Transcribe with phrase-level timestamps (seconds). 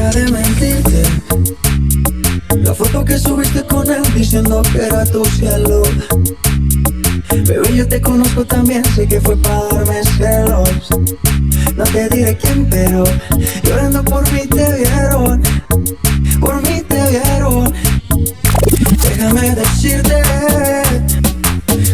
[0.00, 1.02] De mentirte.
[2.56, 5.82] La foto que subiste con él diciendo que era tu cielo.
[7.44, 10.88] Bebé, yo te conozco también, sé que fue para darme celos.
[11.76, 13.04] No te diré quién, pero
[13.62, 15.42] llorando por mí te vieron.
[16.40, 17.72] Por mí te vieron.
[19.02, 20.22] Déjame decirte,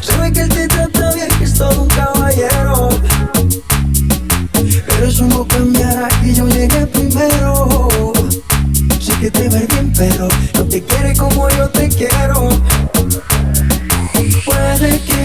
[0.01, 2.89] sabe que él te trata bien, que es todo un caballero.
[4.87, 6.09] Pero eso no cambiará
[9.97, 12.49] pero no te quiere como yo te quiero.
[14.45, 15.16] Puede que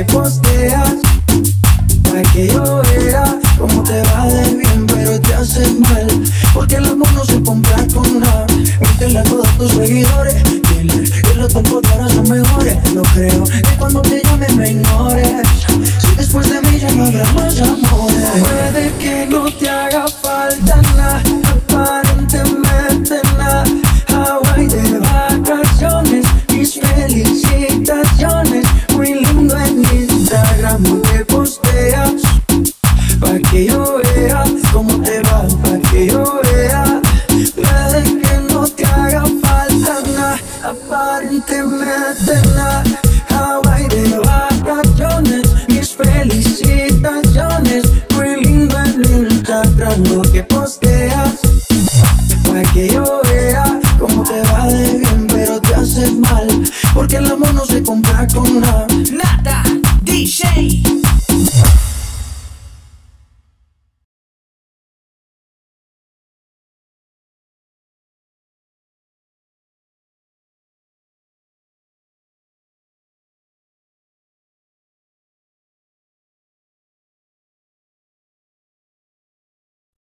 [0.00, 0.94] que posteas.
[2.04, 6.08] Pa' que yo vea cómo te va de bien, pero te haces mal.
[6.54, 8.46] Porque el amor no se compra con nada.
[8.80, 10.42] Míntele a todos tus seguidores.
[10.44, 12.76] Dile que los tiempos ahora son mejores.
[12.94, 15.48] No creo que cuando te llame me ignores.
[15.98, 18.24] Si después de mí ya no habrá más amores.
[18.40, 21.22] Puede que no te haga falta nada,
[33.90, 37.00] yo vea cómo te va, pa' que yo vea.
[37.54, 42.84] Puede que no te haga falta nada, aparentemente nada.
[43.30, 47.84] Hawaii de vacaciones, mis felicitaciones.
[48.14, 51.40] Muy lindo el Instagram lo que posteas.
[52.46, 56.48] Pa' que yo vea cómo te va de bien, pero te haces mal.
[56.94, 58.86] Porque el amor no se compra con nada.
[59.12, 59.64] Nada,
[60.02, 60.99] DJ.